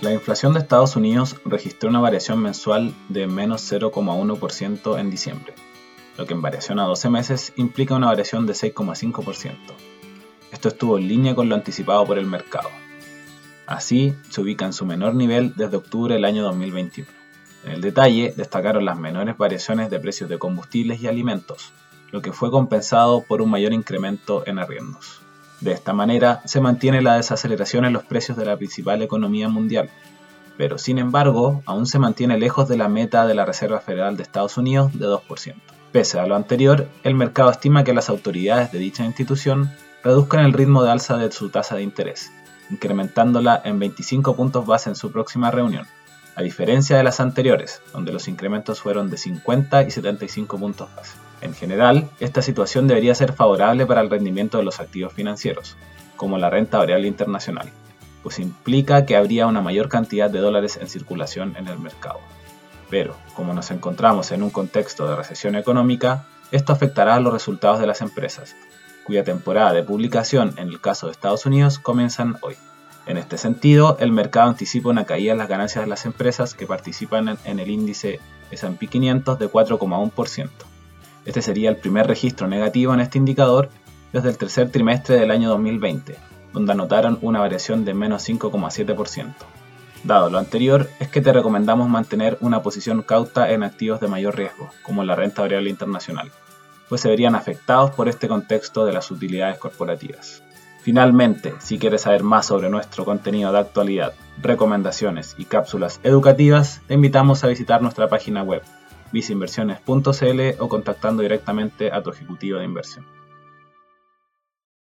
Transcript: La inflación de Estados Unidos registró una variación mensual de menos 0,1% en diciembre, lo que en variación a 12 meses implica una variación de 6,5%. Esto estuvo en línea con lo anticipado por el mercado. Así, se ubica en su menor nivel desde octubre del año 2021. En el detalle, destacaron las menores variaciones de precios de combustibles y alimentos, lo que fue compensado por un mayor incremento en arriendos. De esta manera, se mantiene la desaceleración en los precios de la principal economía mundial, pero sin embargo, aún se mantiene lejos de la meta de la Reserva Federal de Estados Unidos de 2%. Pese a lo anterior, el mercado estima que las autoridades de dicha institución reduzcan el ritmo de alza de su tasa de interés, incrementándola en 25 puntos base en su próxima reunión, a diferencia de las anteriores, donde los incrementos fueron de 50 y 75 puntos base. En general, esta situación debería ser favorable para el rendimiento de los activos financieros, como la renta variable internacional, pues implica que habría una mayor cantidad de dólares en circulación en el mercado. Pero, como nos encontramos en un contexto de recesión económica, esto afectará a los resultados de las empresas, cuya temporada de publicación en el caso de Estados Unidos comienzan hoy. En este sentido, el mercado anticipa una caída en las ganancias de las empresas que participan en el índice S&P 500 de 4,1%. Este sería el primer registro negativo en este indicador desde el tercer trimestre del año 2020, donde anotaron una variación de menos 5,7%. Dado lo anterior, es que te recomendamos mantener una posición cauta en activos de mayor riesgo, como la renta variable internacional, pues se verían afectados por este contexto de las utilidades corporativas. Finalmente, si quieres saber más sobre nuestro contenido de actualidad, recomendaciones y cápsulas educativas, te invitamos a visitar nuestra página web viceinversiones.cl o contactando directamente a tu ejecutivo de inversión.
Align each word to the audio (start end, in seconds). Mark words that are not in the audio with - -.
La 0.00 0.14
inflación 0.14 0.54
de 0.54 0.60
Estados 0.60 0.96
Unidos 0.96 1.36
registró 1.44 1.90
una 1.90 2.00
variación 2.00 2.40
mensual 2.40 2.94
de 3.10 3.26
menos 3.26 3.70
0,1% 3.70 4.98
en 4.98 5.10
diciembre, 5.10 5.54
lo 6.16 6.24
que 6.24 6.32
en 6.32 6.40
variación 6.40 6.78
a 6.78 6.84
12 6.84 7.10
meses 7.10 7.52
implica 7.56 7.96
una 7.96 8.06
variación 8.06 8.46
de 8.46 8.54
6,5%. 8.54 9.52
Esto 10.52 10.68
estuvo 10.68 10.96
en 10.96 11.06
línea 11.06 11.34
con 11.34 11.50
lo 11.50 11.54
anticipado 11.54 12.06
por 12.06 12.18
el 12.18 12.24
mercado. 12.24 12.70
Así, 13.66 14.14
se 14.30 14.40
ubica 14.40 14.64
en 14.64 14.72
su 14.72 14.86
menor 14.86 15.14
nivel 15.14 15.52
desde 15.54 15.76
octubre 15.76 16.14
del 16.14 16.24
año 16.24 16.44
2021. 16.44 17.06
En 17.64 17.72
el 17.72 17.82
detalle, 17.82 18.32
destacaron 18.34 18.86
las 18.86 18.98
menores 18.98 19.36
variaciones 19.36 19.90
de 19.90 20.00
precios 20.00 20.30
de 20.30 20.38
combustibles 20.38 21.02
y 21.02 21.08
alimentos, 21.08 21.74
lo 22.10 22.22
que 22.22 22.32
fue 22.32 22.50
compensado 22.50 23.22
por 23.28 23.42
un 23.42 23.50
mayor 23.50 23.74
incremento 23.74 24.44
en 24.46 24.60
arriendos. 24.60 25.20
De 25.60 25.72
esta 25.72 25.92
manera, 25.92 26.40
se 26.46 26.60
mantiene 26.60 27.02
la 27.02 27.16
desaceleración 27.16 27.84
en 27.84 27.92
los 27.92 28.04
precios 28.04 28.38
de 28.38 28.46
la 28.46 28.56
principal 28.56 29.02
economía 29.02 29.48
mundial, 29.48 29.90
pero 30.56 30.78
sin 30.78 30.98
embargo, 30.98 31.62
aún 31.66 31.86
se 31.86 31.98
mantiene 31.98 32.38
lejos 32.38 32.68
de 32.68 32.76
la 32.76 32.88
meta 32.88 33.26
de 33.26 33.34
la 33.34 33.44
Reserva 33.44 33.80
Federal 33.80 34.16
de 34.16 34.22
Estados 34.22 34.56
Unidos 34.56 34.92
de 34.98 35.06
2%. 35.06 35.54
Pese 35.92 36.18
a 36.18 36.26
lo 36.26 36.34
anterior, 36.34 36.86
el 37.02 37.14
mercado 37.14 37.50
estima 37.50 37.84
que 37.84 37.94
las 37.94 38.08
autoridades 38.08 38.70
de 38.72 38.78
dicha 38.78 39.04
institución 39.04 39.70
reduzcan 40.02 40.44
el 40.44 40.52
ritmo 40.52 40.82
de 40.82 40.90
alza 40.90 41.16
de 41.16 41.32
su 41.32 41.50
tasa 41.50 41.76
de 41.76 41.82
interés, 41.82 42.30
incrementándola 42.70 43.60
en 43.64 43.78
25 43.78 44.36
puntos 44.36 44.66
base 44.66 44.88
en 44.88 44.96
su 44.96 45.12
próxima 45.12 45.50
reunión, 45.50 45.86
a 46.36 46.42
diferencia 46.42 46.96
de 46.96 47.04
las 47.04 47.20
anteriores, 47.20 47.82
donde 47.92 48.12
los 48.12 48.28
incrementos 48.28 48.80
fueron 48.80 49.10
de 49.10 49.18
50 49.18 49.82
y 49.82 49.90
75 49.90 50.58
puntos 50.58 50.88
base. 50.94 51.29
En 51.40 51.54
general, 51.54 52.10
esta 52.20 52.42
situación 52.42 52.86
debería 52.86 53.14
ser 53.14 53.32
favorable 53.32 53.86
para 53.86 54.00
el 54.02 54.10
rendimiento 54.10 54.58
de 54.58 54.64
los 54.64 54.80
activos 54.80 55.12
financieros, 55.12 55.76
como 56.16 56.36
la 56.36 56.50
renta 56.50 56.78
variable 56.78 57.08
internacional, 57.08 57.70
pues 58.22 58.38
implica 58.38 59.06
que 59.06 59.16
habría 59.16 59.46
una 59.46 59.62
mayor 59.62 59.88
cantidad 59.88 60.28
de 60.28 60.40
dólares 60.40 60.78
en 60.80 60.88
circulación 60.88 61.56
en 61.56 61.68
el 61.68 61.78
mercado. 61.78 62.20
Pero, 62.90 63.16
como 63.34 63.54
nos 63.54 63.70
encontramos 63.70 64.32
en 64.32 64.42
un 64.42 64.50
contexto 64.50 65.08
de 65.08 65.16
recesión 65.16 65.54
económica, 65.54 66.26
esto 66.50 66.72
afectará 66.72 67.14
a 67.14 67.20
los 67.20 67.32
resultados 67.32 67.78
de 67.80 67.86
las 67.86 68.00
empresas, 68.02 68.54
cuya 69.04 69.24
temporada 69.24 69.72
de 69.72 69.82
publicación 69.82 70.54
en 70.58 70.68
el 70.68 70.80
caso 70.80 71.06
de 71.06 71.12
Estados 71.12 71.46
Unidos 71.46 71.78
comienzan 71.78 72.36
hoy. 72.42 72.56
En 73.06 73.16
este 73.16 73.38
sentido, 73.38 73.96
el 73.98 74.12
mercado 74.12 74.50
anticipa 74.50 74.90
una 74.90 75.04
caída 75.04 75.32
en 75.32 75.38
las 75.38 75.48
ganancias 75.48 75.84
de 75.84 75.88
las 75.88 76.04
empresas 76.04 76.54
que 76.54 76.66
participan 76.66 77.38
en 77.44 77.60
el 77.60 77.70
índice 77.70 78.20
S&P 78.50 78.86
500 78.88 79.38
de 79.38 79.50
4,1%. 79.50 80.69
Este 81.24 81.42
sería 81.42 81.70
el 81.70 81.76
primer 81.76 82.06
registro 82.06 82.48
negativo 82.48 82.94
en 82.94 83.00
este 83.00 83.18
indicador 83.18 83.68
desde 84.12 84.30
el 84.30 84.38
tercer 84.38 84.70
trimestre 84.70 85.18
del 85.18 85.30
año 85.30 85.50
2020, 85.50 86.16
donde 86.52 86.72
anotaron 86.72 87.18
una 87.22 87.40
variación 87.40 87.84
de 87.84 87.94
menos 87.94 88.28
5,7%. 88.28 89.34
Dado 90.02 90.30
lo 90.30 90.38
anterior, 90.38 90.88
es 90.98 91.08
que 91.08 91.20
te 91.20 91.32
recomendamos 91.32 91.88
mantener 91.88 92.38
una 92.40 92.62
posición 92.62 93.02
cauta 93.02 93.50
en 93.50 93.62
activos 93.62 94.00
de 94.00 94.08
mayor 94.08 94.34
riesgo, 94.34 94.70
como 94.82 95.04
la 95.04 95.14
renta 95.14 95.42
variable 95.42 95.68
internacional, 95.68 96.30
pues 96.88 97.02
se 97.02 97.08
verían 97.08 97.34
afectados 97.34 97.90
por 97.90 98.08
este 98.08 98.26
contexto 98.26 98.86
de 98.86 98.94
las 98.94 99.10
utilidades 99.10 99.58
corporativas. 99.58 100.42
Finalmente, 100.82 101.52
si 101.58 101.78
quieres 101.78 102.02
saber 102.02 102.22
más 102.22 102.46
sobre 102.46 102.70
nuestro 102.70 103.04
contenido 103.04 103.52
de 103.52 103.58
actualidad, 103.58 104.14
recomendaciones 104.40 105.34
y 105.36 105.44
cápsulas 105.44 106.00
educativas, 106.02 106.80
te 106.86 106.94
invitamos 106.94 107.44
a 107.44 107.48
visitar 107.48 107.82
nuestra 107.82 108.08
página 108.08 108.42
web 108.42 108.62
viceinversiones.cl 109.12 110.40
o 110.58 110.68
contactando 110.68 111.22
directamente 111.22 111.90
a 111.92 112.02
tu 112.02 112.10
ejecutivo 112.10 112.58
de 112.58 112.64
inversión. 112.64 113.19